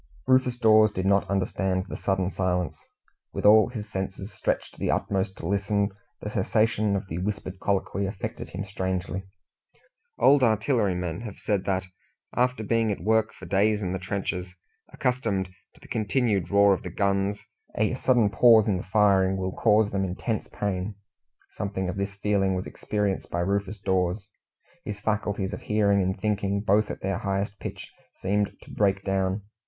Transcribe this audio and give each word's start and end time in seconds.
Rufus 0.25 0.57
Dawes 0.57 0.91
did 0.91 1.05
not 1.05 1.29
understand 1.29 1.85
the 1.85 1.95
sudden 1.95 2.31
silence. 2.31 2.83
With 3.33 3.45
all 3.45 3.69
his 3.69 3.87
senses 3.87 4.33
stretched 4.33 4.73
to 4.73 4.79
the 4.79 4.89
utmost 4.89 5.37
to 5.37 5.45
listen, 5.47 5.91
the 6.21 6.31
cessation 6.31 6.95
of 6.95 7.07
the 7.07 7.19
whispered 7.19 7.59
colloquy 7.59 8.07
affected 8.07 8.49
him 8.49 8.65
strangely. 8.65 9.25
Old 10.17 10.41
artillery 10.41 10.95
men 10.95 11.21
have 11.21 11.37
said 11.37 11.65
that, 11.65 11.85
after 12.35 12.63
being 12.63 12.91
at 12.91 12.99
work 13.03 13.31
for 13.31 13.45
days 13.45 13.83
in 13.83 13.91
the 13.93 13.99
trenches, 13.99 14.55
accustomed 14.91 15.49
to 15.75 15.79
the 15.79 15.87
continued 15.87 16.49
roar 16.49 16.73
of 16.73 16.81
the 16.81 16.89
guns, 16.89 17.45
a 17.77 17.93
sudden 17.93 18.31
pause 18.31 18.67
in 18.67 18.77
the 18.77 18.83
firing 18.91 19.37
will 19.37 19.51
cause 19.51 19.91
them 19.91 20.03
intense 20.03 20.47
pain. 20.47 20.95
Something 21.51 21.89
of 21.89 21.95
this 21.97 22.15
feeling 22.15 22.55
was 22.55 22.65
experienced 22.65 23.29
by 23.29 23.41
Rufus 23.41 23.79
Dawes. 23.79 24.27
His 24.83 24.99
faculties 24.99 25.53
of 25.53 25.61
hearing 25.61 26.01
and 26.01 26.19
thinking 26.19 26.61
both 26.61 26.89
at 26.89 27.01
their 27.01 27.19
highest 27.19 27.59
pitch 27.59 27.91
seemed 28.15 28.51
to 28.63 28.71
break 28.71 29.03
down. 29.03 29.43